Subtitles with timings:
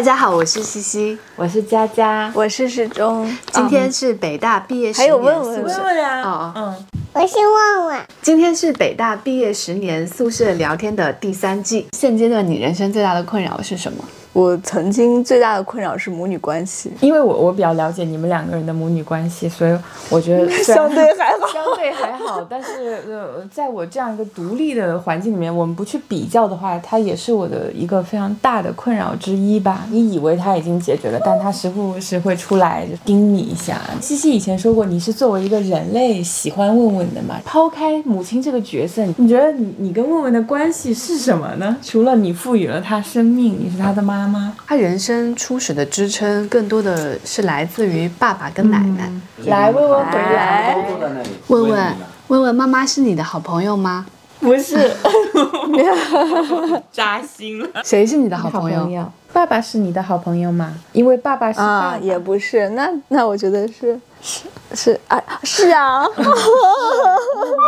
[0.00, 3.30] 大家好，我是西西，我是佳佳，我是时钟。
[3.52, 5.76] 今天是北大毕业十还有年问问宿舍。
[5.76, 11.86] 问问啊，哦嗯，我是旺旺，今天是北大毕业十年宿舍聊天的第三季。
[11.92, 14.02] 现阶段你人生最大的困扰是什么？
[14.32, 19.76] 我曾经最大的困扰是母女关系，因为我我比较了解你们两个人的母女关系，所以
[20.08, 21.46] 我觉得 相对还好。
[21.52, 29.84] 相对还好，但是呃，在我这样一个独立的环境里面，我们不去比较的话，它也是我的一个非常大的困扰之一吧。
[29.90, 33.80] 你以为它已经解决了，但它时不时会出来就盯你一下。
[34.00, 37.36] 西西以前说过，你是作为一个人类喜欢问问的嘛？
[37.44, 41.76] 抛开母亲这个角色，你觉得你你跟问问的关系是什么呢？
[41.82, 44.54] 除了你赋予了他生命，你是他的妈妈。
[44.66, 49.10] 他人生初始的支撑更多的是来自于爸爸跟奶奶。
[49.46, 50.76] 来，问问回来。
[51.48, 51.96] 问问问
[52.28, 54.06] 问问，妈妈是你的好朋友吗？
[54.40, 54.90] 不是，
[56.90, 57.68] 扎心了。
[57.84, 59.12] 谁是你的好好朋友？
[59.32, 60.72] 爸爸是你的好朋友吗？
[60.92, 64.40] 因为爸爸是爸啊，也不是，那那我觉得是是
[64.74, 66.04] 是啊，是啊，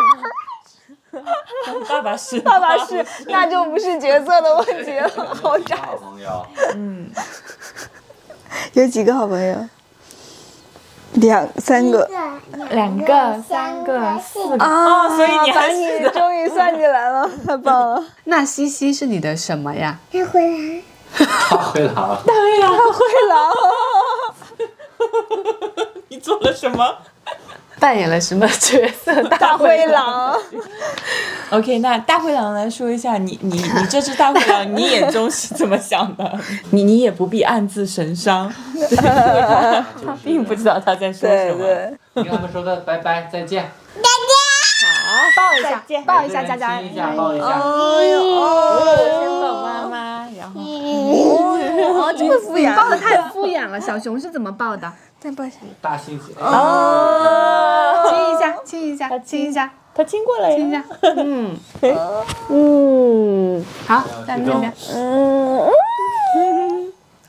[1.89, 5.09] 爸爸是爸爸是，那就不是角色的问题了，
[5.43, 5.77] 好你渣。
[5.77, 7.11] 好朋友，嗯
[8.75, 9.69] 有几个好朋友？
[11.15, 12.09] 两三个
[12.71, 14.65] 两个、三个、四个。
[14.65, 18.05] 啊，所以你还把你是终于算进来了，太棒了！
[18.25, 19.99] 那西西是你的什么呀？
[20.11, 20.81] 大灰
[21.21, 23.53] 狼，大灰狼，大灰狼，
[26.09, 26.97] 你做了什么
[27.83, 29.13] 扮演了什么角色？
[29.41, 30.39] 大灰狼。
[31.51, 36.39] ？OK，那大灰狼来说一下，你你你这只大灰狼，你眼中是怎么想的？
[36.71, 38.49] 你你也不必暗自神伤，
[38.97, 41.59] 他并不知道他在说什么。
[41.59, 43.63] 对对，你跟他们说个拜拜，再见，再见。
[43.65, 46.85] 好抱一下，抱一下，佳佳个人。
[46.85, 47.47] 亲一下，抱一下。
[47.47, 47.51] 哎
[48.07, 48.21] 呦，
[49.21, 50.61] 先抱妈妈，然后
[51.85, 54.93] 哦，这么敷衍，抱的太敷衍了，小熊是怎么抱的？
[55.21, 55.57] 再抱一下。
[55.81, 60.85] 大猩猩，哦，亲一下，亲一下，亲一下，他亲过来呀亲一下。。
[61.17, 61.57] 嗯
[62.49, 64.73] 嗯，好，再激动见。
[64.95, 65.59] 嗯，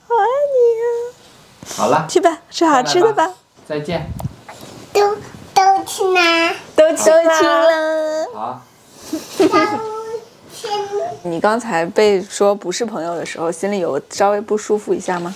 [0.08, 0.86] 好爱你啊！
[1.76, 3.34] 好了，去吧，吃好吃的吧。
[3.68, 4.10] 再见。
[4.92, 6.54] 都都去哪？
[6.76, 8.28] 都去了。
[8.34, 8.62] 好，
[9.38, 9.48] 都
[10.52, 10.70] 亲。
[11.24, 15.34] 你刚才被说不是朋友的时候，心里有稍微不舒服一下吗？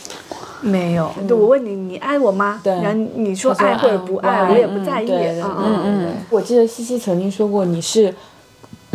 [0.61, 2.59] 没有，对我问你，你爱我吗？
[2.63, 5.09] 对然后你说爱或者不爱，我也不在意。
[5.11, 8.13] 嗯嗯，我记得西西曾经说过，你是。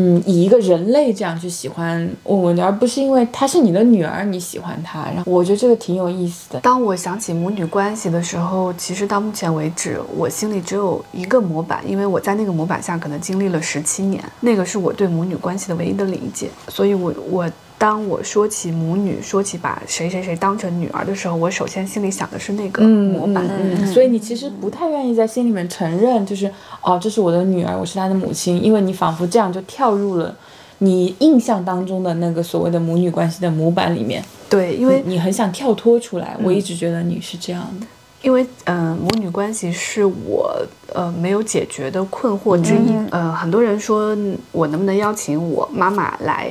[0.03, 5.05] 嗯，以一个人类这样去喜欢我，而不是因为她是你的女儿，你喜欢她。
[5.15, 6.59] 然后我觉得这个挺有意思的。
[6.61, 16.49] 当我想起母女关系的时候，其实到目前为止，我心里只有一个模板，因为我在那个模板下可能经历了十七年，那个是我对母女关系的唯一的理解。
[16.69, 17.49] 所以我，我
[17.82, 23.44] 当我说起母女，说起把谁谁谁当成女儿的时候，我首先心里想的是那个模板。
[23.60, 26.48] 嗯，所以你其实不太愿意在心里面承认，就是
[26.81, 30.32] 哦，这是我的女儿，我是她的母亲，因为你仿佛这样就跳入了
[30.78, 36.37] 你印象当中的那个所谓的母女关系的模板里面，对，因为你很想跳脱出来。
[36.44, 37.87] 我一直觉得你是这样的。
[38.22, 40.56] 因为嗯、呃母女关系是我
[40.94, 42.94] 呃没有解决的困惑之一。
[43.10, 44.16] 呃，很多人说
[44.53, 46.49] 我能不能邀请我妈妈来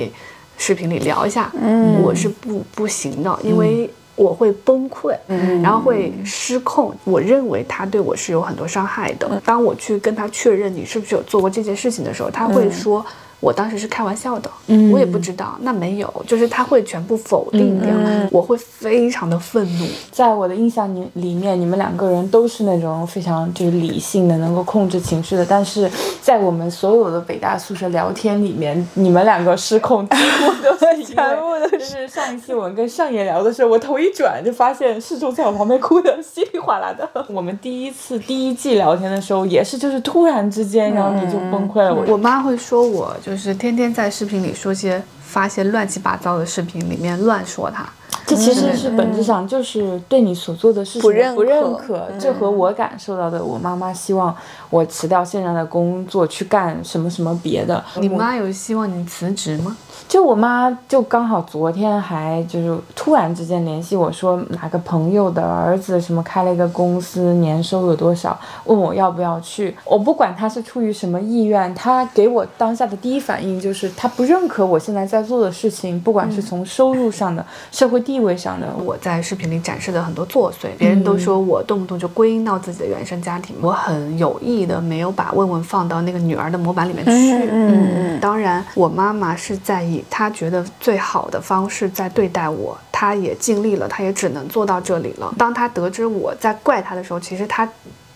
[0.61, 1.51] 视频里聊一下？
[1.59, 5.16] 嗯我是不不行的，因为我会崩溃，
[5.63, 6.94] 然后会失控。
[7.03, 9.41] 我认为他对我是有很多伤害的。
[9.44, 13.03] 当我去跟他确认你是不是有做过这件事情的时候，他会说。
[13.41, 14.50] 我当时是开玩笑的，
[14.94, 17.90] 我也不知道，那没有，就是他会全部否定掉，
[18.31, 19.85] 我会非常的愤怒。
[20.12, 25.46] 在我的印象里里面，你们两个人都是那种非常就是理性的，能够控制情绪的。
[25.46, 25.90] 但是
[26.22, 37.09] 在我们所有的北大宿舍聊天里面，你们两个失控几乎都是全部都是就是上一期我们跟上野聊的时候，我头一转就发现世忠在我旁边哭的稀里哗啦的。
[37.29, 41.91] 我们第一次第一季聊天的时候，也是就是突然之间，然后你就崩溃了。
[41.91, 47.87] 我我妈会说我就就是天天在视频里说些发些乱七八糟的视频里面乱说他，
[48.25, 54.35] 这其实是本质上就是对你所做的事情不认不认可可，这和我感受到的，我妈妈希望
[54.69, 57.84] 我辞掉现在的工作去干什么什么别的。
[57.96, 59.75] 你妈有希望你辞职吗？
[60.07, 69.75] 就我妈就刚好昨天还就是突然之间联系我说哪个朋友的儿子什么开了一个公司，年收有多少，问我要不要去。
[69.85, 78.67] 我不管他是出于什么意愿，他给我当下的第一反应就是他不认可我现在在做的事情，不管是从收入上的、社会地地位上的。
[78.75, 87.11] 我在视频里展示的很多作祟，别人都说我动不动就归因到自己的原生家庭，我很有意的没有把问问放到那个女儿的模板里面去。
[87.11, 95.34] 嗯嗯，当然，我妈妈是在以她觉得最好的方式在对待我，她也尽力了，她也只能做到这里了。
[95.37, 97.67] 当她得知我在怪她的时候，其实她。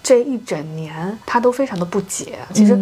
[0.06, 2.38] 这一整年，他都非常的不解。
[2.54, 2.80] 其实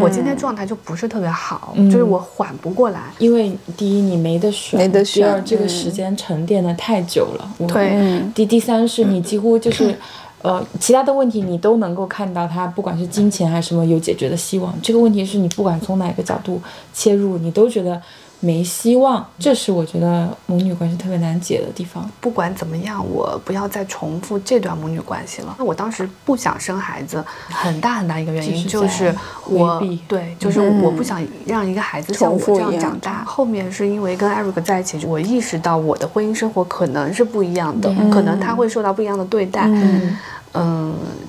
[0.00, 3.00] 我今天状态就不是特别好，就是我缓不过来。
[3.20, 7.48] 因为第一你没得选，没得选第二这个时间沉淀的太久了。
[7.58, 9.96] 我对，第第三是你几乎就是，
[10.42, 14.74] 呃，其他的问题你都能够看到它，不管是金钱还是什么有解决的希望。
[14.82, 16.60] 这个问题是你不管从哪个角度
[16.92, 18.02] 切入，你都觉得
[18.44, 19.24] 没希望。
[19.38, 22.08] 这是我觉得母女关系特别难解的地方。
[22.20, 25.56] 不管怎么样，我不要再重复这段母女关系了。
[25.58, 29.14] 那我当时不想生孩子，很大很大一个原因就是就是
[29.48, 33.24] 我对，就是我不想让一个孩子像我这样重复一样长大。
[33.24, 39.62] 后面是因为跟 Eric 在一起，我意识到我的婚姻生活可能是不一样的，可能他会受到不一样的对待。
[39.66, 40.16] 嗯，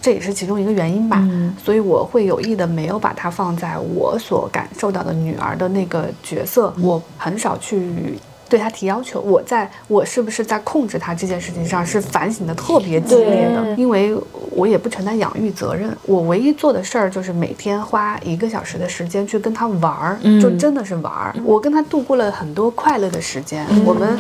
[0.02, 1.18] 这也是其中一个原因吧。
[1.22, 9.20] 嗯所以我会有意的没有把它放在我所感受到的女儿的那个角色，我很少去对她提要求。
[9.22, 14.16] 我在我是不是在控制她这件事情上是反省的特别激烈的，因为
[14.52, 15.90] 我也不承担养育责任。
[16.06, 21.36] 我唯一做的事儿就是每天花一个小时的时间去跟她玩儿，就真的是玩儿。
[21.44, 24.18] 我跟她度过了很多快乐的时间，我们。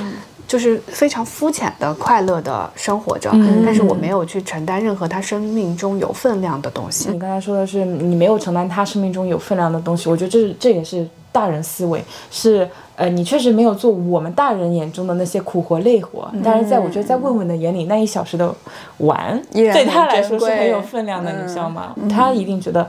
[0.48, 3.32] 就是非常肤浅的快乐的生活着，
[3.66, 7.10] 但是我没有去承担任何他生命中有分量的东西。
[7.12, 18.54] 你刚才说的是你没有承担他生命中有分量的东西，我觉得这是这也是大人思维，是呃你确实没有做我们大人眼中的那些苦活累活，但是在我觉得在问问的眼里，那一小时的
[19.00, 21.96] 玩对他来说是很有分量的，你知道吗？
[22.10, 22.88] 他一定觉得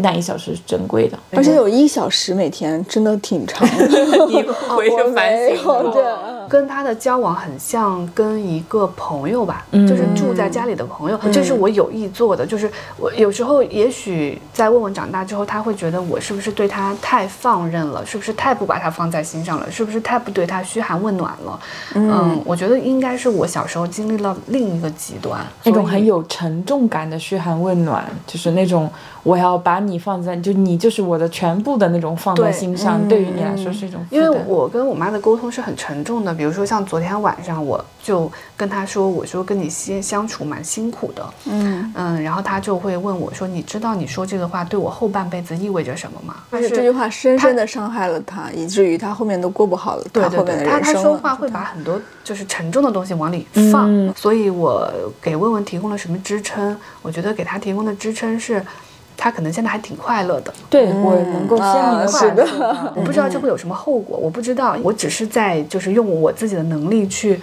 [0.00, 3.86] 那一小时是珍贵的， 而且有一小时每天真的挺长的。
[4.28, 12.46] 你回我没有这跟他的交往很像跟一个朋友吧，嗯就是住在家里的朋友，这是我有意做的。
[12.46, 21.60] 就是我有时候也许在问问长大之后，他会觉得我是不是对他太放任了，是不是太不把他放在心上了，是不是太不对他嘘寒问暖了？
[21.94, 28.90] 嗯，我觉得应该是我小时候经历了另一个极端，那种很有沉重感的嘘寒问暖，就是那种
[29.22, 34.28] 我要把你放在，就你就是我的全部的那种放在心上，对于你来说是一种负因为。
[34.46, 46.36] 我跟我妈的沟通是很沉重的，比如说像昨天晚上，我就跟她说，我说跟你相相处蛮辛苦的，嗯，嗯，然后她就会问我说，你知道你说这个话对我后半辈子意味着什么吗？
[46.50, 50.04] 而且这句话深深的伤害了她，以至于她后面都过不好了。
[50.12, 56.76] 对对对，他后面的他他说话会把很多就是沉重的东西往里放，嗯所以我给问问提供了什么支撑？
[57.02, 58.62] 我觉得给她提供的支撑是，
[59.20, 62.36] 他可能现在还挺快乐的，对我能够鲜明的啊是的。
[62.36, 67.40] 感受到我不知道这会有什么后果，我不知道，我只是在就是用我自己的能力去，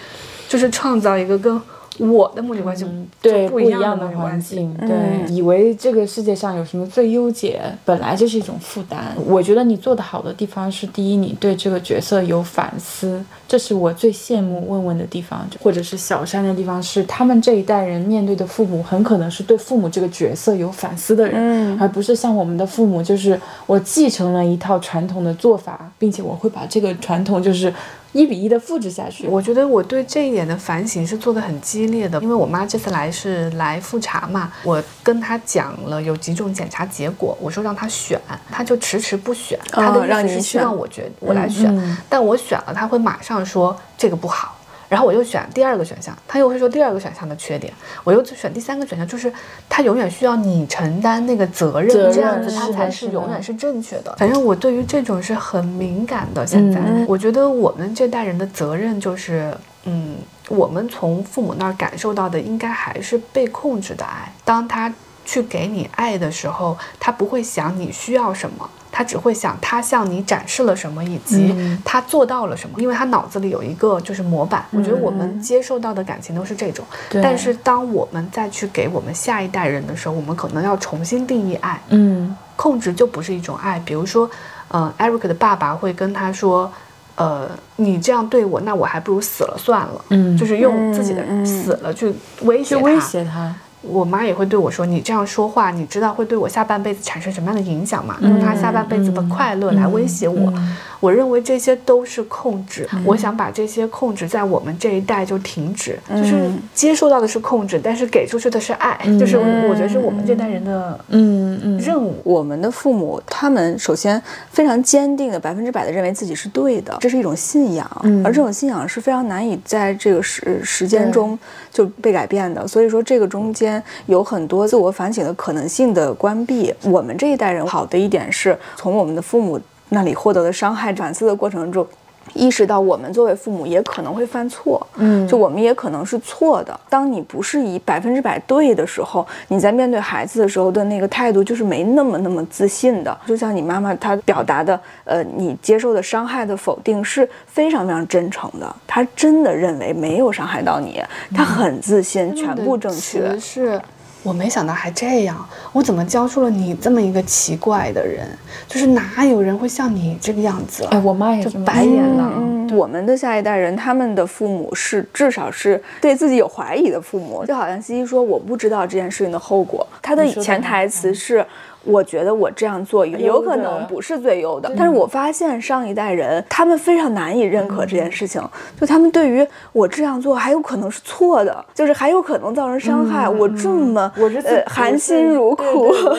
[0.47, 1.61] 就是创造一个跟
[1.99, 2.85] 我的母女关系
[3.21, 4.39] 对不一样样的环。
[4.39, 9.15] 境，对，以为这个世界上有什么最优解，本来就是一种负担。
[9.25, 27.73] 我觉得你做的好的地方是，第一，你对这个角色有反思，这是我最羡慕问问的地方，或者是小山的地方是，他们这一代人面对的父母，很可能是对父母这个角色有反思的人，而不是像我们的父母，就是我继承了一套传统的做法，并且我会把这个传统就是
[28.15, 29.27] 一比一的复制下去。
[29.27, 38.17] 我觉得我对这一点的反省是做的很激烈的，因为我妈这次来是来复查嘛，我跟她讲了有几种检查结果，我说让她选，
[38.49, 44.55] 她就迟迟不选，她的意思是希让你选望我觉我来选，但我选了，她会马上说这个不好。
[44.87, 47.73] 然后我又选第二个选项，他又会说第二个选项的缺点，
[48.03, 49.31] 我又选第三个选项，就是
[49.67, 54.15] 他永远需要你承担那个责任，这样子他才是永远是正确的。
[54.17, 56.45] 反正我对于这种是很敏感的。
[56.45, 59.51] 现在，嗯我觉得我们这代人的责任就是，
[59.85, 60.17] 嗯，
[60.49, 64.31] 我们从父母那儿感受到的应该还是被控制的爱。
[64.43, 64.93] 当他
[65.25, 68.69] 去给你爱的时候，他不会想你需要什么。
[68.97, 71.53] 他只会想他向你展示了什么，以及
[71.83, 74.65] 他做到了什么，因为他脑子里有一个就是模板。
[74.71, 76.85] 我觉得我们接受到的感情都是这种，
[77.21, 81.77] 但是当我们再去给我们下一代人的时候，我们可能要重新定义爱。
[81.89, 83.77] 嗯控制就不是一种爱。
[83.85, 84.31] 比如说，
[84.69, 86.71] 呃，Eric 的爸爸会跟他说，
[87.15, 90.05] 呃，你这样对我，那我还不如死了算了。
[90.11, 92.13] 嗯就是用自己的死了去
[92.43, 93.53] 威胁威胁他，
[93.87, 98.17] 我妈也会对我说：“你这样说话，你知道会对我下半辈子产生什么样的影响吗？
[98.21, 100.53] 用她下半辈子的快乐来威胁我。
[101.01, 112.15] 我认为这些都是控制，我想把这些控制在我们这一代就停止，就是接受到的是控制，但是给出去的是爱，就是我觉得是我们这代人的嗯嗯任务。
[112.23, 117.87] 我们的父母，他们首先非常坚定的百分之百的认为自己是对的，这是一种信仰，
[118.23, 121.37] 而这种信仰是非常难以在这个时时间中
[121.71, 122.67] 就被改变的。
[122.67, 123.74] 所以说，这个中间
[124.05, 126.73] 有很多自我反省的可能性的关闭。
[126.83, 131.85] 我们这一代人好的一点是从我们的父母那里获得的伤害反思的过程中。
[132.33, 136.77] 意识到我们作为父母也可能会犯错，嗯，就我们也可能是错的。
[136.89, 143.17] 当你不是以百分之百对的时候，你在面对孩子的时候的那个态度就是没那么那么自信的。
[143.25, 151.01] 就像你妈妈她表达的，呃，你接受的伤害的否定是非常非常真诚的，她真的认为没有伤害到你，
[151.33, 153.39] 她很自信，全部正确。
[153.39, 153.79] 是
[154.25, 158.27] 我没想到还这样，我怎么教出了你这么一个奇怪的人？
[158.67, 160.83] 就是哪有人会像你这个样子？
[160.89, 162.33] 哎，我妈也就这么白眼了。
[162.35, 171.45] 嗯，我们的下一代人，他们的父母是至少是对自己有怀疑的父母，就好像西西说，我不知道这件事情的后果，他的潜台词是。
[171.85, 178.41] 我觉得我这样做有有可能不是最优的，但是我发现上一代人他们非常难以认可这件事情，
[178.79, 185.63] 就他们对于我这样做还有可能是错的，就是还有可能造成伤害，我这么我这呃含辛茹苦，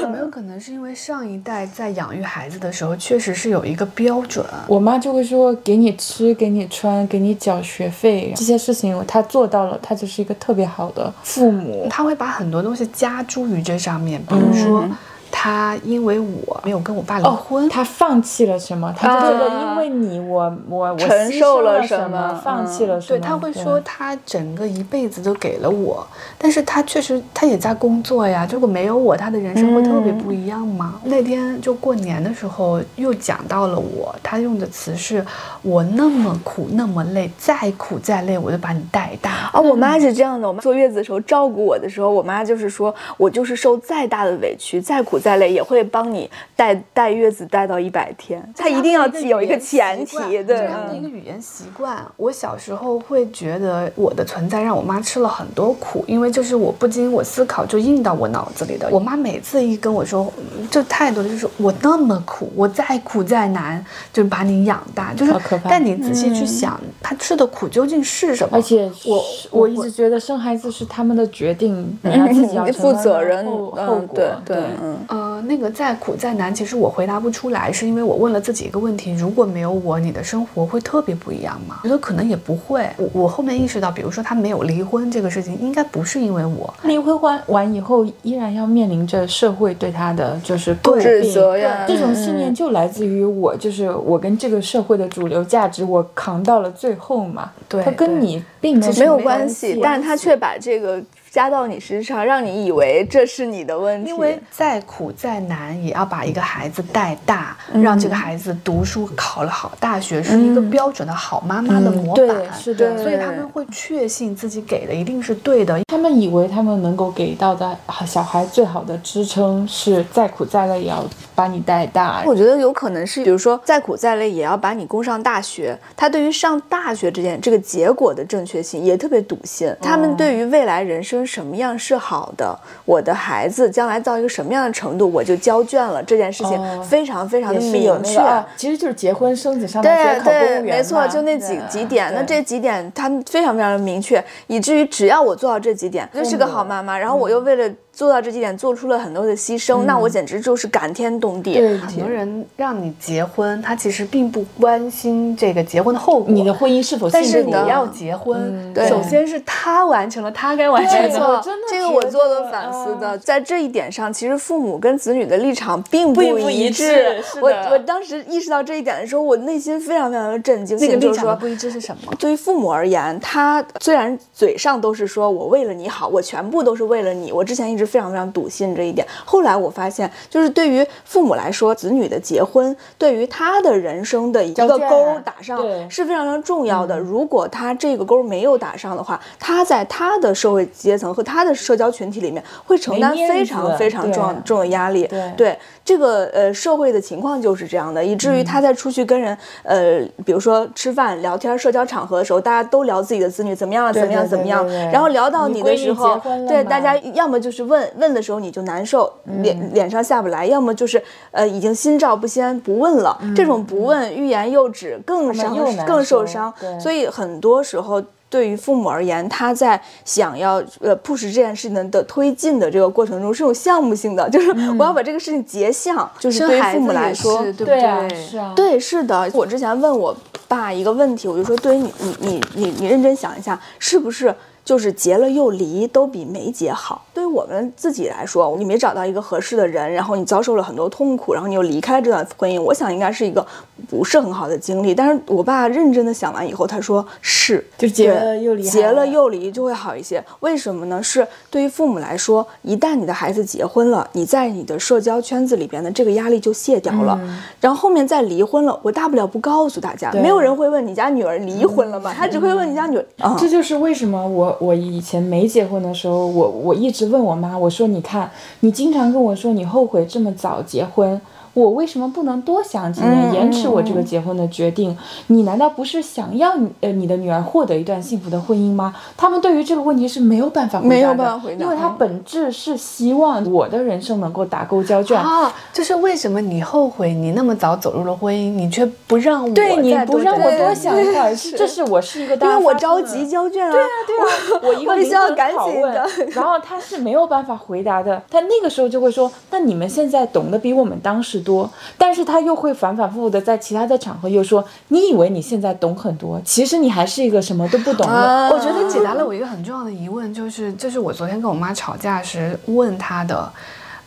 [0.01, 4.45] 有没有可能是因为上一代在养育孩子的时候，确实是有一个标准？
[4.69, 11.89] 我妈就会说，给你吃，给你穿，给你缴学费，这些事情她做到了，她就是一个特别好的父母。
[11.91, 14.83] 他会把很多东西加诸于这上面，比如说。
[14.83, 14.97] 嗯
[15.39, 18.93] 他因为我没有跟我爸离婚，他放弃了什么？
[18.97, 23.19] 他就觉得因为你，我我我承牺受了什什么放弃了什么？
[23.19, 26.05] 对他会说他整个一辈子都给了我，
[26.39, 28.49] 但是他确实他也在工作呀。
[28.51, 30.99] 如果没有我，他的人生会特别不一样吗？
[31.05, 35.23] 那天就过年的时候又讲到了我，他用的词是
[35.61, 39.51] 我那么苦那么累，再苦再累我就把你带大。
[39.53, 48.41] 啊，我妈是这样的，我妈坐月子的时候照顾我的时候，我妈就是说我就是受再大的委屈，再苦再累，也会帮你带带月子带到一百天。
[48.57, 51.97] 她一定要有一个前提，对这样的一个语言习惯。
[52.17, 58.89] 我小时候会觉得我的存在让我妈吃了很多苦，因为就是我不经我思考就印到我脑子里的。
[58.93, 60.33] 我妈每次一跟我说，
[60.71, 68.57] 就态度就是我那么苦，我再苦再难，就是把你养大，就是好可怕但你仔细去想，她吃的苦究竟是什么？
[68.57, 73.73] 而且我我一直觉得生孩子是他们的决定， 人家自己要 负责任，后
[74.07, 74.07] 果。
[74.15, 74.97] 对对，嗯。
[75.47, 81.81] 呃，那个再苦再难，其实我回答不出来，是因为我问了自己一个问题：如果没有我，你的生活会特别不一样吗？
[81.83, 82.89] 我觉得可能也不会。
[82.97, 97.51] 我我后面意识到，比如说他没有离婚这个事情，应该不是因为我，离婚完完以后，依然要面临着社会对他的就是不指责呀这种信念就来自于我，就是我跟这个社会的主流价值，我扛到了最后嘛。
[97.69, 101.03] 对他跟你并没有没有关系，但是他却把这个
[101.37, 104.09] 加到你身上，让你以为这是你的问题。
[104.09, 112.27] 因为再苦再难，也要把一个孩子带大，让这个孩子读书考了好大学，是一个标准的好妈妈的模板。
[112.27, 115.79] 对是的所以他们会确信自己给的一定是对的。
[115.89, 117.77] 他们以为他们能够给到的
[118.07, 122.23] 小孩最好的支撑是再苦再累也要把你带大。
[122.25, 125.79] 我觉得有可能是，比如说再苦再累也要把你供上大学。
[125.95, 129.71] 他对于上大学这件这个结果的正确性也特别笃信。
[129.83, 138.21] 他们对于未来人生什么样是好的，我的孩子将来到一个什么样的程度，我就交卷了这件事情哦非常非常的明确。
[138.57, 146.97] 其实就是结婚生子上大学考公务员没错，就那几几点，那这几点他们非常非常的明确，以至于只要我做到这几点，就是个好妈妈。
[146.97, 151.55] 然后我又为了做到这几点做出了很多的牺牲，那我简直就是感天动地。
[151.55, 156.27] 对很多人让你结婚，他其实并不关心这个结婚的后果。
[156.29, 157.43] 你的婚姻是否幸福但是？
[157.43, 161.19] 你要结婚，首先是他完成了他该完成没的。
[161.19, 170.77] 错真的，这个我做了反思的，啊在这一点上，其实父母跟子女的立场并不一致我我当时意识到这一点的时候，我内心非常非常的震惊。
[170.77, 172.13] 那个就是说立场不一致是什么？
[172.19, 177.33] 对于父母而言，他虽然嘴上都是说我为了你好，我全部都是为了你。
[177.33, 179.07] 我之前一直非常非常笃信这一点。
[179.25, 186.99] 后来我发现，就是对于父母来说，子女的结婚对于他的人生的一个勾打上是非常非常重要的。
[186.99, 195.07] 如果他这个勾没有打上的话，他在他的社会阶层和他的社交群体里面会承担非常非常重对重的压力。
[195.37, 209.13] 对这个呃社会的情况就是这样的，以至于他在出去跟人呃，比如说吃饭、聊天、社交场合的时候，大家都聊自己的子女怎么样了，怎么样怎么样然后聊到你的时候对大家要么就是问问的时候你就难受，
[209.43, 211.01] 脸脸上下不来，要么就是
[211.31, 216.53] 呃已经心照不宣不问了，这种不问欲言又止，更伤更受受伤。
[216.81, 218.03] 所以很多时候。
[218.29, 228.09] 对于父母而言，他在想要呃 push 这件事情的推进的这个过程中，是有项目性的，就是我要把这个事情结项，就是对于父母来说，对不对？
[228.15, 229.31] 是啊，对，是的。
[229.33, 230.15] 我之前问我
[230.49, 234.35] 爸一个问题，我就说，对于你，你，你，你，你认真想一下，是不是
[234.67, 237.07] 就是结了又离都比没结好？
[237.15, 243.47] 对于我们自己来说，你没找到一个合适的人，然后你遭受了很多痛苦，然后你又离开了这段婚姻，我想应该是一个
[243.89, 244.93] 不是很好的经历。
[244.93, 250.23] 但是我爸认真的想完以后，他说是，就结了又离结了又离就会好一些。
[250.41, 251.01] 为什么呢？
[251.01, 257.17] 是对于父母来说，一旦你的孩子结婚了，你在你的社交圈子里边的这个压力就卸掉了。
[257.61, 262.13] 然后后面再离婚了，我大不了不告诉大家，没有人会问你家女儿离婚了吗？
[262.13, 263.37] 他只会问你家女儿啊。
[263.39, 271.21] 这就是为什么我我以前没结婚的时候，我我一直问我妈，我说你看，你经常跟我说你后悔这么早结婚，
[271.57, 274.95] 我为什么不能多想几年，嗯延迟我这个结婚的决定？
[275.29, 278.95] 你难道不是想要你呃你的女儿获得一段幸福的婚姻吗？
[279.17, 285.19] 他们对于这个问题是没有办法回答的，没有办法回答因为他本质是希望我的人生能够打勾交卷。
[285.19, 293.73] 啊，就是为什么你后悔你那么早走入了婚姻，你却不让我对你不让我多想一会儿，是 这是我是一个大 因为我着急交卷啊。
[293.73, 298.23] 对啊，对啊，我一 个我灵魂需要赶拷问紧的，然后他是没有办法回答的。
[298.31, 308.13] 他那个时候就会说：“那你们现在懂得比我们当时多。”但是他又会反反复复的在其他的场合又说：“你以为你现在懂很多，其实你还是一个什么都不懂的。
[308.13, 313.51] 啊我觉得解答了我一个很重要的疑问，就是这是我昨天跟我妈吵架时问她的。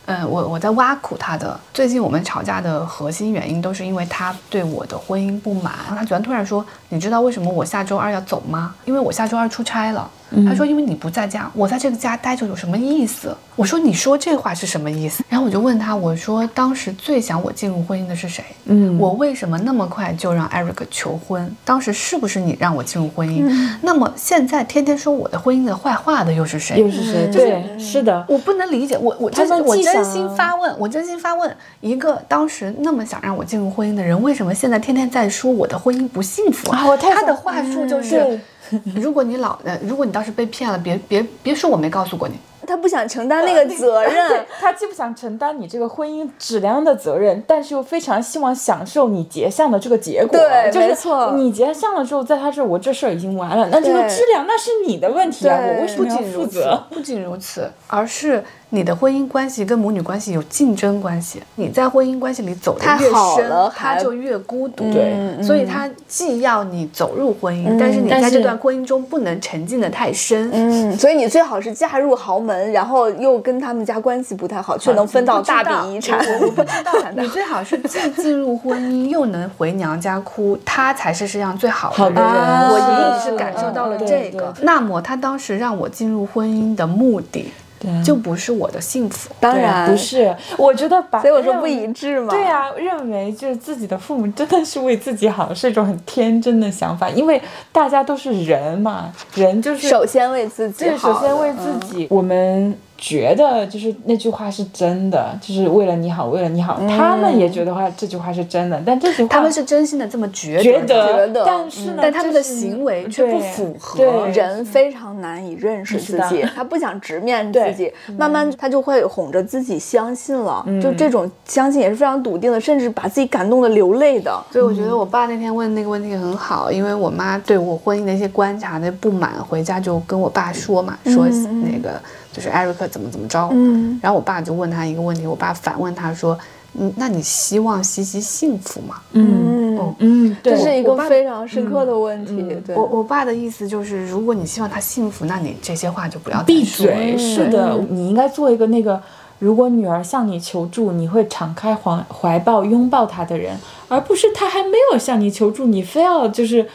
[0.06, 1.58] 嗯，我我在挖苦她的。
[1.72, 5.72] 最近我们吵架的核心原因都是因为她对我的婚姻不满。
[5.88, 8.74] 她昨天突然说：“你知道为什么我下周二要走吗？
[8.84, 10.10] 因为我下周二出差了。”
[10.46, 18.44] 她说：“因为你不在家，我在这个家待着有什么意思？”我说：“你说这话是什么意思？”然后我就问他：“我说当时最想我进入婚姻的是谁？
[18.66, 21.54] 嗯我为什么那么快就让 Eric 求婚？
[21.64, 23.50] 当时是不是你让我进入婚姻？
[23.82, 26.78] 那么现在天天说我的婚姻的坏话的又是谁？
[26.80, 27.30] 又是谁？
[27.32, 36.70] 对，是的，我不能理解，我我他真我真心发问，我真心发问，一个当时那么想让我进入婚姻的人，为什么现在天天在说我的婚姻不幸福？
[36.70, 38.40] 啊我太他的话术就是对，
[38.96, 42.34] 如果你老呃，如果你当时被骗了，别别别说我没告诉过你，
[42.66, 44.46] 他不想承担那个责任。
[44.60, 50.38] 他既不想承担你这个婚姻质量的责任，但是又非常希望享受你结项的这个结果。
[50.38, 61.42] 对就是没错你结项了之后，在他这儿我这事儿已经完了，那这个质量那是你的问题啊，我为什么要不仅负责？，不仅如此，而是你的婚姻关系跟母女关系有竞争关系。
[61.56, 64.90] 你在婚姻关系里走得太越深他就越孤独。
[64.92, 70.50] 对所以他既要你走入婚姻，嗯但是你在这段婚姻中不能沉浸的太深。
[70.52, 76.18] 嗯，所以你最好是嫁入豪门，然后又跟他们家关系不太好，却能分到大笔遗产。
[76.18, 82.32] 我我不知道， 你最好是既进入婚姻又能回娘家哭，他才是世界上最好好的的人。
[82.32, 84.54] 人我隐啊隐是感受到了这个。
[84.62, 87.90] 那么他当时让我进入婚姻的目的，对。
[88.04, 89.30] 就不是我的幸福。
[89.40, 89.90] 当然。
[89.90, 92.28] 不，是，我觉得把所以我说不一致嘛。
[92.30, 97.40] 对啊，认为就是自己的父母真的是为自己好，是一种很天真的想法，因为
[97.72, 106.78] 大家都是人嘛，人就是首先为自己对，好的，首先为自己，我们觉得就是那句话是真的，就是为了你好，为了你好。
[106.86, 111.42] 他们也觉得话这句话是真的，但这句话他们是真心的这么觉觉得，觉得。
[111.46, 120.78] 但是呢，但他们的行为却不符合对人非常难以认识自己，他不想直面自己，慢慢他就会哄着自己相信了，嗯。
[120.78, 124.38] 就这种相信也是非常笃定的，甚至把自己感动的流泪的。
[124.50, 131.26] 所以我觉得我爸那天问那个问题很好，因为我妈对我婚姻的一些观察的不满，回家就跟我爸说嘛，说
[131.64, 131.98] 那个
[132.32, 136.38] 就是艾瑞克怎么怎么着，嗯然后我爸就问他一个问题，我爸反问他说，
[136.78, 138.96] 嗯，那你希望西西幸福吗？
[139.12, 142.46] 嗯嗯，嗯，这是一个非常深刻的问题。
[142.64, 147.16] 对，我我爸的意思就是，如果你希望他幸福，那你这些话就不要闭嘴。
[147.18, 149.00] 是的，你应该做一个那个，
[149.40, 153.56] 如果女儿向你求助，你会敞开怀怀抱拥抱她的人，
[153.88, 156.68] 而不是她还没有向你求助，你非要就是呃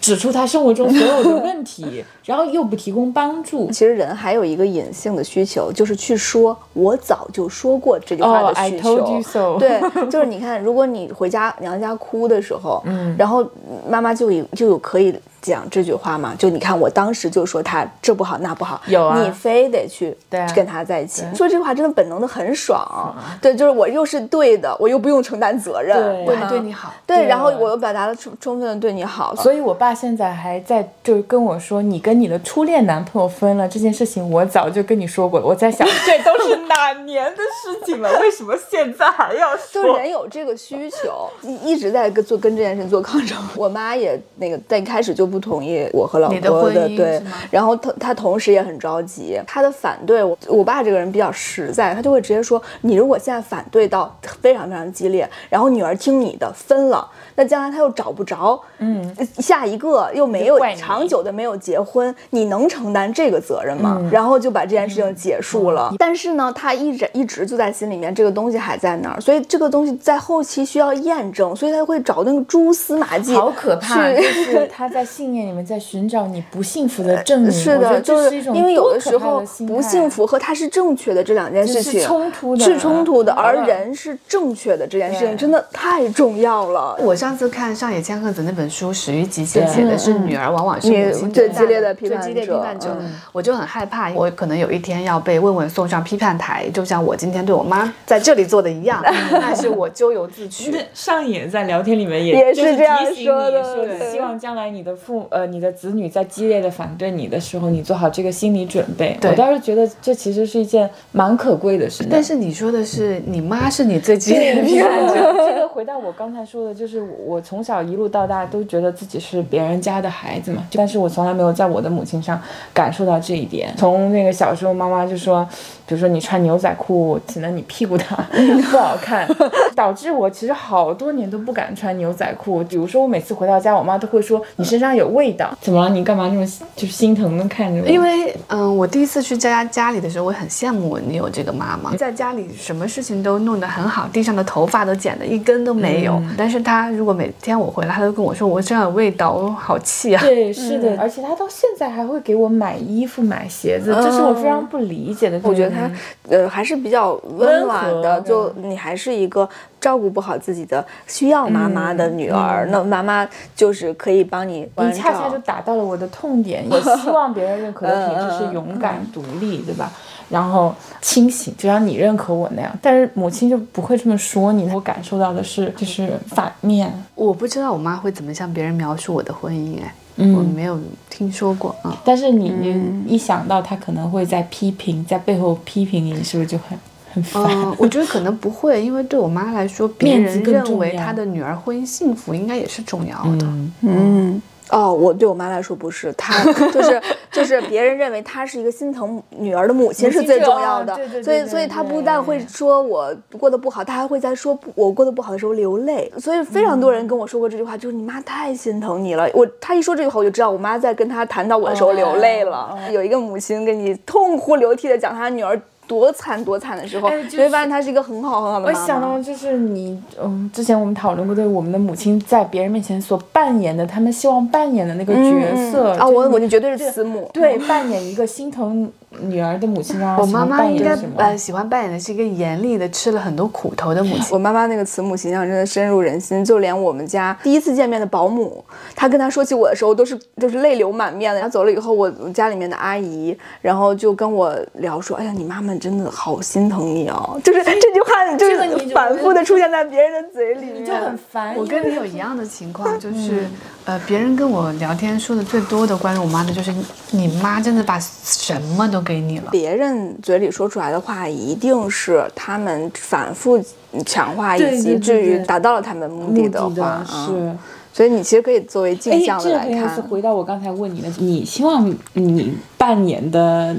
[0.00, 3.70] 指出他生活中所有的问题，然后又不提供帮助。
[3.70, 9.22] 其实人还有一个隐性的需求，就是去说“我早就说过”这句话哦的需求。
[9.22, 13.46] so 对，就是你看，如果你回家娘家哭的时候，嗯，然后
[13.88, 15.14] 妈妈就有就有可以
[15.50, 20.16] 讲这句话嘛，就你看我当时就说他这不好那不好，有啊你非得去
[20.54, 35.46] 跟他在一起，说这句话真的本能的很爽，对，就是我又是对的，我又不用承担责任，对我还吗对你好，对，然后我又表达了充充分的对你好，所以我爸现在还在就是跟我说，你跟你的初恋男朋友分了这件事情，我早就跟你说过了。
[35.46, 38.18] 我在想， 这都是哪年的事情了？
[38.20, 39.98] 为什么现在还要说就说？
[39.98, 43.36] 人有这个需求，一一直在跟做跟这件事做抗争。
[43.54, 47.20] 我妈也那个在一开始就不同意我和老婆的对，
[47.50, 63.98] 然后他他同时也很着急，他的反对我我爸这个人比较实在，他就会直接说，你如果现在反对到非常非常激烈，然后女儿听你的分了，那将来他又找不着，嗯，下一个又没有长久的没有结婚，你能承担这个责任吗？
[64.00, 65.92] 嗯然后就把这件事情结束了。
[65.98, 74.10] 但是呢，他一直一直就在心里面，这个东西还在那儿，所以这个东西在后期需要验证，所以他会找那个蛛丝马迹，好可怕！
[74.12, 77.52] 就是他在信念里面在寻找你不幸福的证明。
[77.52, 86.96] 是的，就是一种因为有的时候不幸福和他是正确的这两件事情是冲突的是冲突的，而嗯人是正确的这件事情真的太重要了。
[87.00, 100.74] 我上次看上野千鹤子那本书《始于极限》，写的是女儿往往是母亲最激烈的批判最激烈批者判者嗯，我就很害怕，我可能有一天要被问问送上批判台，就像我今天对我妈在这里做的一样， 但是我咎由自取。
[100.94, 109.16] 上野在聊天里面也也是这样提醒说的你说希望将来你的父呃你的子女在激烈的反对你的时候，你做好这个心理准备。
[109.20, 112.08] 对我倒是觉得这其实是一件蛮可贵的事情。
[112.10, 115.14] 但是你说的是你妈是你最激烈的批判者，
[115.46, 122.40] 这个回到我刚才说的，就是我从小一路到大都觉得自己是别人家的孩子嘛，但是我从来没有在我的母亲上
[122.74, 123.72] 感受到这一点。
[123.76, 125.46] 从那个小时候，妈妈就说，
[125.86, 128.04] 比如说你穿牛仔裤显得你屁股大
[128.72, 129.28] 不好看，
[129.76, 132.64] 导致我其实好多年都不敢穿牛仔裤。
[132.64, 135.90] 比如说我每次回到家，我妈都会说你身上有味道，怎么了？
[135.90, 137.86] 你干嘛这么就是心疼的看着我？
[137.86, 146.20] 因为嗯，我第一次去佳佳家里的时候，我很羡慕你有这个妈妈，在家里什么事情都弄得很好，地上的头发都剪得一根都没有。
[146.36, 150.22] 但是她如果每天我回来，她都跟我说我身上有味道，我好气啊。
[150.22, 155.40] 对，是的，而且她到现在还会给我买衣服、买鞋子，这是我非常不理解的。
[155.42, 155.90] 我觉得她，
[156.28, 158.20] 呃，还是比较温暖的。
[158.22, 159.48] 就你还是一个
[159.86, 164.68] 照顾不好自己的需要妈妈的女儿，那妈妈就是可以帮你。
[164.78, 166.64] 你恰恰就打到了我的痛点。
[166.68, 169.92] 我希望别人认可的品质是勇敢、独立，对吧？
[170.28, 172.76] 然后清醒，就像你认可我那样。
[172.82, 176.92] 但是母亲就不会这么说你，我感受到的是就是反面。
[177.14, 180.76] 我不知道我妈会怎么向别人描述我的婚姻，哎，嗯我没有
[181.08, 181.96] 听说过啊。
[182.04, 186.76] 但是你你一想到她可能会在批评，在背后批评你，是不是就很
[187.16, 187.42] 很烦？
[187.44, 193.46] 嗯，我觉得可能不会，因为对我妈来说，别人认为她的女儿婚姻幸福，应该也是重要的。
[193.80, 194.42] 嗯。
[194.68, 196.42] 哦，我对我妈来说不是，她
[196.74, 197.00] 就是
[197.30, 206.12] 就是别人认为她是一个心疼女儿的母亲是最重要的，对对所以所以她不但会说我过得不好，她还会在说我过得不好的时候流泪。
[206.18, 209.30] 所以非常多人跟我说过这句话，就是你妈太心疼你了。
[209.32, 212.76] 我她一说这句话，我就知道我妈在跟她谈到我的时候流泪了。
[212.90, 215.58] 有一个母亲跟你痛哭流涕的讲她女儿。
[215.86, 218.86] 多惨多惨的时候，哎就是你会发现她是一个很好很好的妈妈我。
[218.86, 227.30] 想到就是你，嗯，之前我们讨论过的，我们的母亲在别人面前所扮演的，他们希望扮演的那个角色啊，我我就绝对是慈母。
[227.32, 228.90] 对扮演一个心疼
[229.22, 230.96] 女儿的母亲，啊我妈妈应该？
[231.16, 234.26] 呃喜欢扮演的是一个严厉的、吃了很多苦头的母亲。
[234.32, 241.40] 我妈妈那个慈母形象真的深入人心，就连我们家第一次见面的保姆，她跟她说起我的时候，都是都是泪流满面的。
[241.40, 247.38] 然后走了以后，我我家里面的阿姨，然后就跟我聊说：“哎呀，你妈妈真的好心疼你哦。
[247.44, 251.54] ”就是这句话，就是反复的出现在别人的嘴里面，就很烦。
[251.56, 253.46] 我跟你有一样的情况，就是，
[253.84, 256.74] 呃，别人跟我聊天说的最多的关于我妈的，就是
[257.10, 259.48] 你妈真的把什么都给你了。
[259.50, 263.62] 别人嘴里说出来的话，一定是他们反复
[264.04, 267.56] 强化以及至于达到了他们目目的的的话，是。
[267.92, 270.02] 所以你其实可以作为镜哎，像的来这很有意思。
[270.02, 270.02] 看。
[270.02, 273.74] 回到我刚才问你的，你希望你扮演的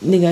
[0.00, 0.30] 那个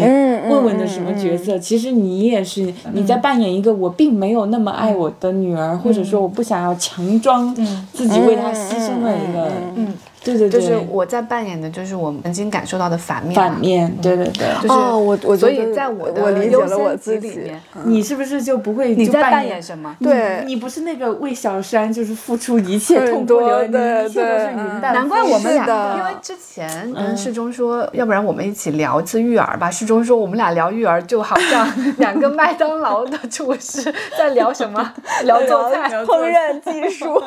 [0.50, 1.58] 问问的什么角色？
[1.58, 7.54] 其实你也是你在扮演一个我并没有那么爱我的女儿，或者说我不想要强装
[7.94, 9.50] 自己为她牺牲的一个。
[10.20, 13.48] 嗯，对对对，就是我在扮演的就是我曾经感受到的反面嘛。
[13.48, 14.46] 反面，对对对。
[14.62, 19.94] 就是哦我我所以在我的我理解优了我自己里面，你是不是就不会就你在扮演演什么？
[20.00, 29.70] 对你不是那个为小山就是付出一切痛不流多泪，你一切都对对是云淡难怪我们俩，因为之前跟世忠说，要不然我们一起聊一次育儿吧。
[29.70, 31.66] 世忠说我们俩聊育儿就好像
[31.98, 34.92] 两个麦当劳的厨师在聊什么？
[35.24, 35.90] 聊做菜。
[36.04, 37.22] 烹饪技术，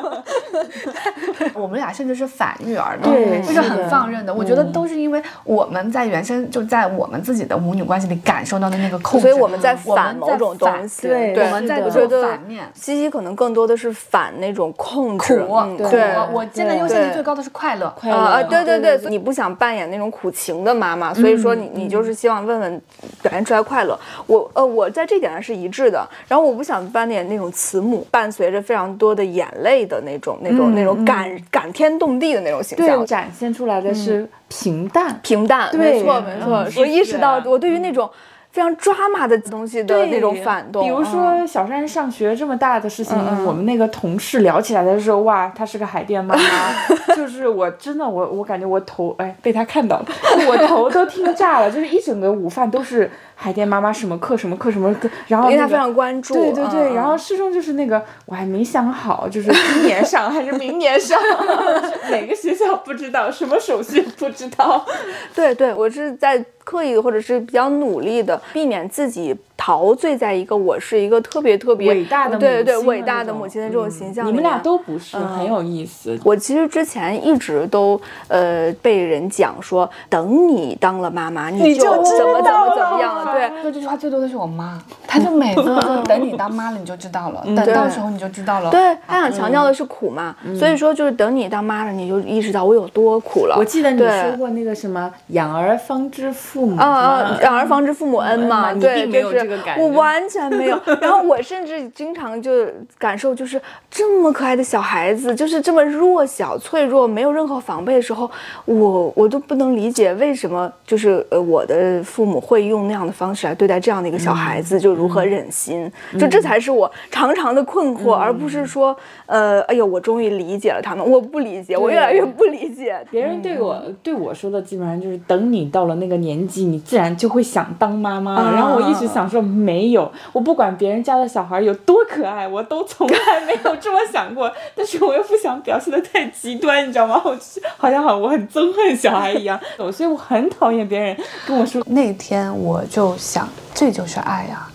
[1.54, 4.32] 我们俩甚至是反育儿的，对就是很放任的。
[4.32, 11.08] 我觉得都是因为我们在原生就在我们自己的母女关系里感受到的那个控制，所以我们在反某种反东西。
[11.08, 12.64] 对我们在做我觉得反面。
[12.74, 16.14] 西西可能更多的是反那种控制，苦对。
[16.32, 17.92] 我现在优先级最高的是快乐。
[17.98, 22.82] 快乐啊啊，对对对，你不想扮演那种苦情的妈妈，所以说你你就是希望问问
[23.22, 23.98] 表现出来快乐。
[24.26, 33.06] 我呃我在这点上是一致的，然后我不想扮演那种慈母，伴随着非常多的眼泪的那种那种那种感感天动地的那种形象对，。
[33.06, 35.18] 展现出来的是平淡。
[35.22, 35.78] 平淡，对。
[35.94, 36.72] 没错没错嗯。
[36.78, 38.08] 我意识到我对于那种
[38.50, 41.04] 非常抓马的东西的那种反动，比如嗯。
[41.04, 50.06] 说小山上学这么大的事情，我们那个同事聊起来的时候，哇，她是个海淀妈妈， 就是我真的我我感觉我头哎被她看到了，
[50.48, 61.18] 我头都听炸了，就是一整个午饭都是海淀妈妈什么课什么课什么课，然后、那个、因为他非常关注，对对对，嗯然后师兄就是那个我还没想好，就是今年上还是明年上，
[62.10, 64.84] 哪个学校不知道，什么手续不知道，
[65.34, 74.58] 对对，我是在刻意的或者是比较努力的避免自己陶醉在一个我是一个特别特别伟大的对对对母亲伟大的母亲的这种形象、你们俩。
[74.64, 76.18] 都不是，很有意思。
[76.24, 83.48] 我其实之前一直都呃被人讲说，等你当了妈妈，你就知怎么怎道么怎么样了了。
[83.50, 88.70] 对，说这句话最多的是我妈，她就每次 都说等你当妈了你就知道了，等到时候你就知道了。
[88.70, 93.56] 对她想强调的是苦嘛，所以说就是等你当妈了，你就意识到我有多苦了。
[93.58, 100.80] 我记得你说过那个什么“养儿方知父母”啊啊什么，养儿方知父母恩嘛，嗯你对，并没有就是这个感觉我完全没有。
[101.00, 102.66] 然后我甚至经常就
[102.98, 103.60] 感受，就是
[103.90, 108.30] 这么可爱的小孩子，就是这么弱小、脆弱、没有任何防备的时候，
[108.64, 115.90] 我我都不能理解为什么就是呃我的父母会用那样的方式来对待这样的一个小孩子，就如何忍心？
[116.18, 118.94] 就这才是我常常的困惑，而不是说
[119.26, 123.00] 呃，哎呦，我终于理解了他们，我不理解，我越来越不理解。
[123.10, 128.52] 别人对我、对我说的基本上就是等你到了那个年纪，你自然就会想当妈妈了。
[128.52, 134.50] 然后我一直想说没有，我不管别人家的小孩有多可爱，我都从来没有这么想过。
[134.74, 137.20] 但是我又不想表现的太极端，你知道吗？
[137.24, 139.58] 我就是好像好我很憎恨小孩一样，
[139.92, 144.66] 所以我很讨厌别人跟我说那天我就就想，这就是爱呀、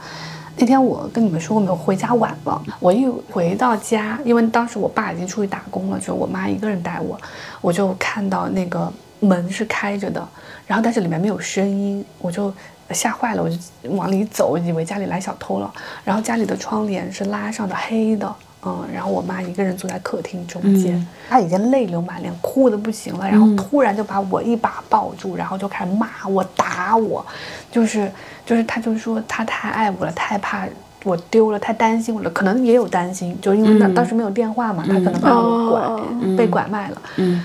[0.56, 1.76] 那天我跟你们说过没有？
[1.76, 7.20] 回家晚了，我一回到家，因为当时我爸已经出去打工了，就我妈一个人带我，
[7.60, 10.24] 我就看到那个门是开着的，
[10.68, 12.54] 然后但是里面没有声音，我就
[12.92, 13.58] 吓坏了，我就
[13.96, 18.36] 往里走，以为家里来小偷了，然后家里的窗帘是拉上的黑的。
[18.66, 27.26] 嗯，然后我妈一个人坐在客厅中间，她已经泪流满脸，哭的不行了，然后突然就把我一把抱住，然后就开始骂我、打我，
[27.72, 28.12] 就是
[28.46, 30.68] 就是，她就说她太爱我了，太怕
[31.06, 36.02] 我丢了，太担心我了，可能也有担心，就因为那、当时没有电话嘛，她可能怕我拐、哦
[36.38, 37.44] 被拐卖了，嗯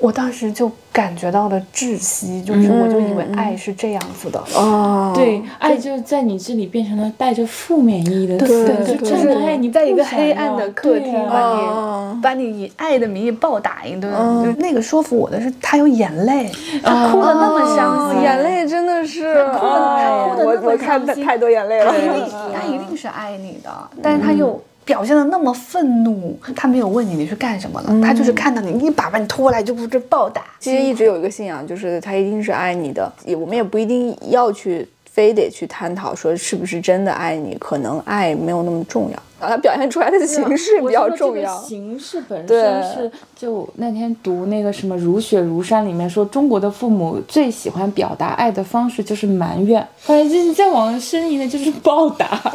[0.00, 14.12] 我当时就感觉到了窒息，就是我就以为爱是这样子的，哦，对，爱就在你这里变成了带着负面意义的词，对就对真的爱你在一个黑暗的客厅把你、哦把你以爱的名义暴打一顿，
[14.44, 16.50] 就那个说服我的是他有眼泪，
[16.82, 21.96] 他哭的那么伤心，哦眼泪真的是，哭的哎哭的那么我我看太多眼泪了他。
[21.96, 22.02] 一。
[22.02, 23.70] 定他一定是爱你的，
[24.02, 24.60] 但是他又。
[24.90, 30.42] 表现的那么愤怒，他没有问你你去干什么了，他就是看到你一把把你拖来就不是暴打。
[30.58, 41.56] 其实一直有一个信仰，就是他一定是爱你的，也我们也不一定要去非得去探讨说是不是真的爱你，可能爱没有那么重要，啊，他表现出来的形式比较重要。
[41.62, 52.40] 形式本身是，就那天读那个什么《如雪如山》里面说，中国的父母最喜欢表达爱的方式就是埋怨，反正就是再往深一点就是暴打。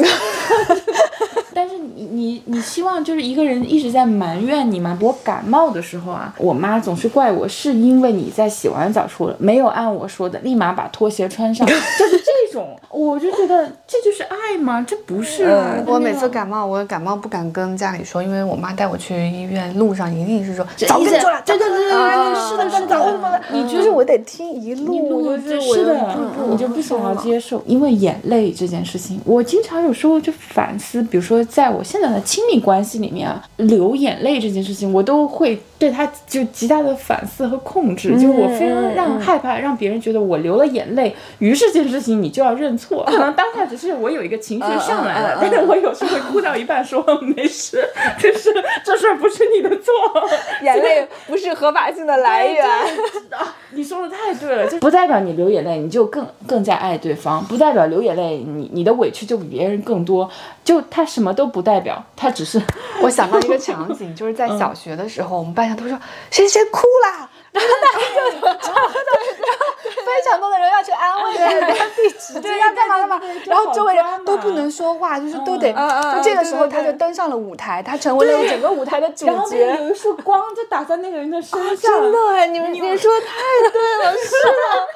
[1.95, 4.97] 你你你希望就是一个人一直在埋怨你吗？
[5.01, 11.81] 我感冒的时候啊，我妈总是怪我是因为你在洗完澡出了，没有按我说的，立马把拖鞋穿上， 就是
[12.19, 14.85] 这种，我就觉得这就是爱吗？
[14.87, 15.75] 这不是啊！
[15.87, 23.05] 我每次感冒，我感冒不敢跟家里说，因为我妈带我去医院，路上一定是说早跟你说了，对对对对啊对，是的，是的，早？
[23.51, 43.03] 你就是我得听一路，就是的就不，你就不想要接受，因为眼泪这件事情，我经常有时候就反思，比如说在我现在的的亲密关系里面啊，流眼泪这件事情，我都会对他就极大的反思和控制，就我非常让害怕让别人觉得我流了眼泪，于是这件事情你就要认错。
[43.11, 47.85] 可能当下只是我有一个情绪上来了，但是我有时候会哭到一半说没事，
[48.17, 48.49] 就是
[48.83, 49.91] 这事儿不是你的错，
[50.63, 52.65] 眼泪不是合法性的来源。
[52.65, 60.29] 啊， 你说的太对了，就不代表你流眼泪你就更更加爱对方，不代表流眼泪你你的委屈就比别人更多，
[60.63, 62.61] 就他什么都不代表，他只是
[63.01, 65.99] 我想到一个 场景，就是在小学的时候，我们班上都说
[66.31, 68.21] 谁谁哭啦， 然后大家就
[68.55, 69.65] 然后
[70.05, 79.83] 非常多的人要去安慰他，地址这要干嘛干嘛，然后周围人都不能说话，就是都得，就这个时候他就登上了舞台，他成为了整个舞台的主然后那角个。
[79.83, 83.27] 有一束光就打在那个人的身上，真的哎，你们你们说的太
[83.71, 84.87] 对了，是的。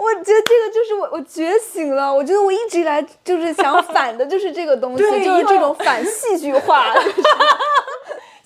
[0.00, 2.12] 我觉得这个就是我，我觉醒了。
[2.12, 6.94] 我觉得我一直以来就是想反的，就是这个东西， 就是这种反戏剧化。
[6.94, 7.22] 就 是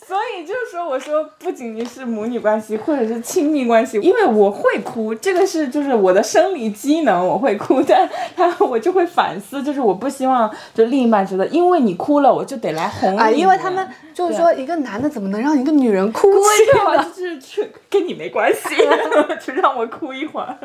[0.07, 16.97] 所以就是说，我说不仅仅是母女关系，或者是亲密关系，因为我会哭，这个是就是我的生理机能，我会哭，但他我就会反思，就是我不希望就另一半觉得，因为你哭了，我就得来哄你，啊，因为他们就是说，一个男的怎么能让一个女人哭泣对吧？
[16.97, 17.07] 呢？
[17.17, 18.61] 就是去跟你没关系，
[19.41, 20.59] 就让我哭一会儿，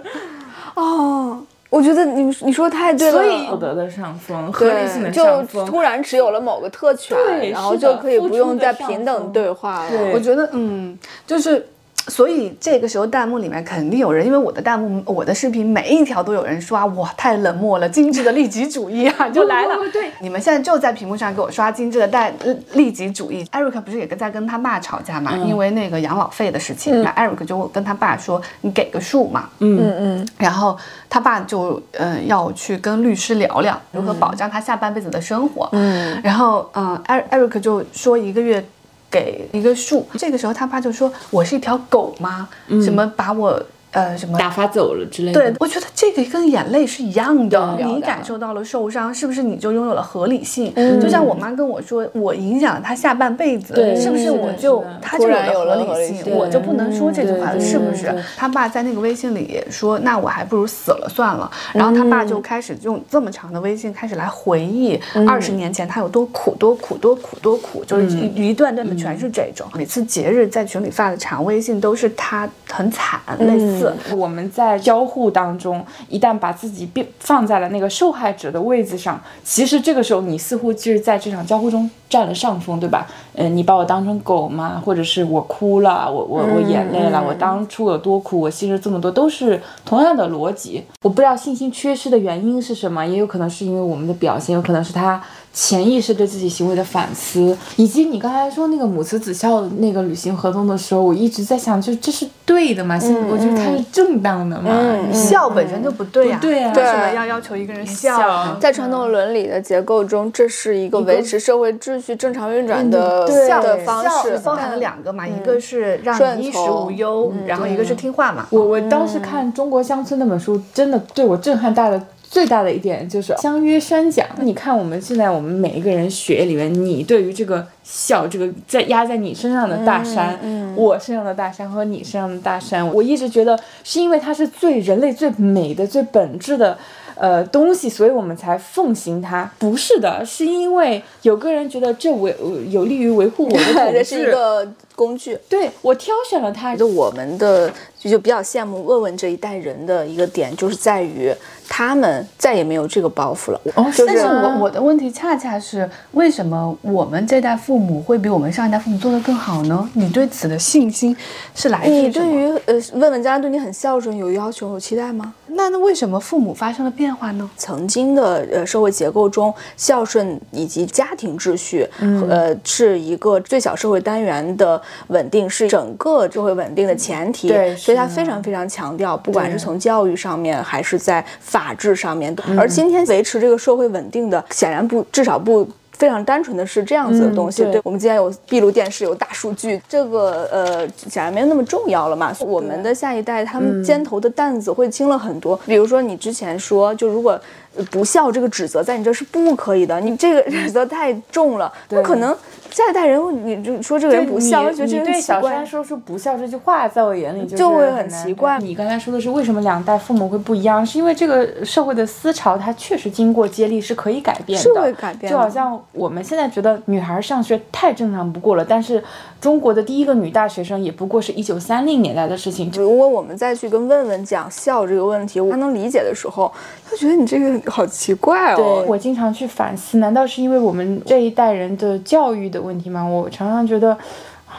[0.75, 3.13] 哦，我觉得你你说的太对了。
[3.13, 7.17] 所以道德的上风，合理性的对，就上风，突然持有了某个特权，
[7.51, 9.89] 然后就可以不用再平等对话了。
[9.89, 11.67] 对我觉得，嗯，就是。
[12.07, 19.75] 所以这个时候弹幕里面肯定有人，因为我的弹幕，我的视频每一条都有人刷，哇，太冷漠了，精致的利己主义啊， 就来了。
[19.75, 23.45] 不不不对你们现在就在屏幕上给我刷精致的带呃利己主义。
[23.51, 25.35] 艾瑞克不是也跟在跟他爸吵架嘛？
[25.37, 30.77] 因为那个养老费的事情，那艾瑞克就跟他爸说：“你给个数嘛。”嗯嗯，然后
[31.09, 35.69] 他爸就呃要去跟律师聊聊如何保障他下半辈子的生活。
[35.73, 38.63] 嗯，然后嗯，艾艾瑞克就说一个月
[39.09, 42.47] 给一个数，这个时候他爸就说：“我是一条狗吗？
[42.81, 43.61] 什么把我
[43.91, 45.39] 呃什么打发走了之类的。
[45.39, 47.77] 对，我觉得这个跟眼泪是一样的。
[47.79, 50.73] 你感受到了受伤，是不是你就拥有了合理性？
[51.01, 58.13] 就像我妈跟我说，我影响了她下半辈子，对是不是我就是的她就有了了合理性，我就不能说这句话了，是不是？
[58.37, 61.49] 他爸在那个微信里也说，那我还不如死了算了。
[61.73, 69.67] 然后他爸就开始用这么长的微信开始来回忆二十年前他有多苦、多苦、多苦、多苦，就是一一段段的全是这种。
[69.73, 73.78] 每次节日在群里发的长微信都是他很惨，类似。
[74.15, 83.07] 我们在交互当中，一旦把自己变放在了那个受害者的位置上，其实这个时候你似乎就是在这场交互中占了上风，对吧？
[83.33, 84.81] 嗯、你把我当成狗吗？
[84.83, 90.83] 或者是我哭了，我我我眼泪了，我当初有多苦，我牺牲这么多，都是同样的逻辑。
[91.03, 102.97] 我不知道信心缺失的原因是什么，也有可能是因为我们的表现，有可能是他潜意识对自己行为的反思，以及你刚才说那个母慈子孝那个履行合同的时候，我一直在想，就这是对的吗？
[103.01, 104.71] 嗯我觉得它是正当的嘛。
[105.11, 108.57] 孝本身就不对呀、不对啊为什么要要求一个人笑呢？
[108.61, 114.37] 在传统伦理的结构中，这是一个维持社会秩序正常运转的对的方孝式。
[114.43, 118.45] 包含了两个嘛，一个是让你衣食无忧，然后一个是听话嘛。
[118.51, 122.01] 我我当时看《中国乡村》那本书，真的对我震撼大的。
[122.29, 124.27] 最大的一点就是相约宣讲。
[124.41, 130.39] 你看，我们现在我们每一个人血液里面，你对于这个笑，这个在压在你身上的大山，
[130.75, 136.77] 我身上的大山和你身上的大山，我一直觉得是因为它是最人类最美的、最本质的。
[137.15, 139.51] 呃，东西，所以我们才奉行它。
[139.59, 142.33] 不是的，是因为有个人觉得这维
[142.69, 144.65] 有利于维护我的 统治，这是一个
[144.95, 145.37] 工具。
[145.49, 146.73] 对我挑选了它。
[146.77, 151.29] 就我们的就就比较羡慕问问这一代人的一个点，就是在于
[151.69, 153.61] 他们再也没有这个包袱了。
[153.75, 159.87] 哦就但是我我的问题恰恰是，为什么我们这代父母会比我们上一代父母做得更好呢？
[159.93, 161.15] 你对此的信心
[161.55, 162.09] 是来自你？
[162.09, 165.33] 对于呃问问家人对你很孝顺，有要求有期待吗？
[165.51, 167.49] 那那为什么父母发生了变化呢？
[167.57, 171.87] 曾经的呃社会结构中，孝顺以及家庭秩序，
[172.29, 177.47] 呃，是一个最小社会单元的稳定，是整个社会稳定的前提。
[177.47, 185.67] 对所以他非常非常强调，不管是从教育上面，还是在法治上面，而今天维持这个社会稳定的，显然不，至少不。
[185.99, 192.33] 非常单纯的是这样子的东西，嗯对我们今天有闭路电视，有大数据，这个呃显然没有那么重要了嘛。
[192.39, 195.59] 我们的下一代，他们肩头的担子会轻了很多。
[195.65, 197.37] 比如说你之前说，就如果
[197.75, 202.33] 呃不孝这个指责在你这是不可以的，你这个指责太重了，不可能。
[202.71, 205.65] 下一代人，你就说这个人不孝，对我觉得对小山。
[205.65, 219.03] 说出不孝这句话，在我眼里就就会很奇怪你刚才说的是为什么两代父母会不一样，是因为这个社会的思潮它确实经过接力是可以改变的，是会改变的就好像我们现在觉得女孩上学太正常不过了，但是
[219.39, 222.71] 中国的第一个女大学生也不过是一九三零年代的事情。
[222.75, 226.51] 如果我们再去跟问问讲孝这个问题，他能理解的时候，
[226.89, 228.83] 他觉得你这个好奇怪对哦。
[228.87, 233.03] 我经常去反思，难道是因为我们这一代人的教育的问题吗？
[233.03, 233.97] 我常常觉得。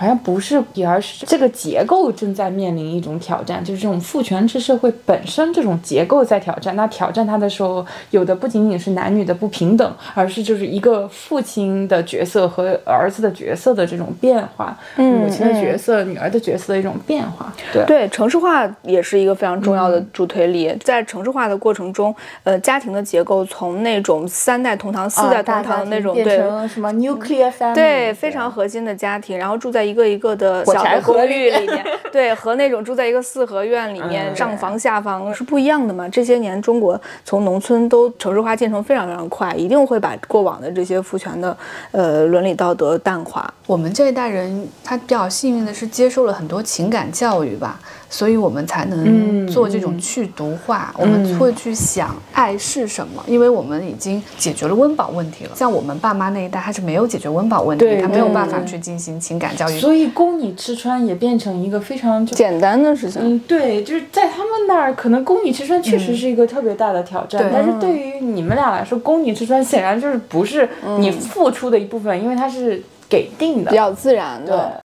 [0.00, 0.56] 好像不是，
[0.88, 6.74] 而是这个结构正在面临一种挑战，就是这种父权制社会本身这种结构在挑战。
[6.74, 17.52] 那挑战它的时候，有的不仅仅是男女的不平等，而是就是一个父亲的角色和儿子的角色的这种变化，母亲的角色、女儿的角色的一种变化。
[17.70, 20.74] 对，对，城市化也是一个非常重要的助推力。
[20.82, 36.08] 在城市化的过程中，呃，家庭的结构从那种三代同堂、四代同堂的那种，变对成什么 nuclear family，对，非常核心的家庭，然后住在一个一个的小的公寓里面， 对，和那种住在一个四合院里面，嗯上房下房是不一样的嘛。
[36.08, 41.56] 这些年中国从农村都城市化进程非常非常快，一定会把过往的这些父权的
[41.90, 43.52] 呃伦理道德淡化。
[43.66, 47.80] 我们这一代人，他比较幸运的是接受了很多情感教育吧，
[48.10, 55.52] 所以我们才能嗯做这种去毒化，我们会去想爱是什么，因为我们已经解决了温饱问题了。
[55.54, 59.78] 像我们爸妈那一代，他是没有解决温饱问题，他没有办法去进行情感教育。
[59.78, 73.76] 所以供你吃穿也变成一个非常简单的事情，嗯，对，就是在他们那儿，可能供你吃穿确实是一个特别大的挑战，对但是对于你们俩来说，供你吃穿显然就是不是你付出的一部分，因为它是给定的比。
[73.76, 74.56] 较自然的。
[74.56, 74.70] 对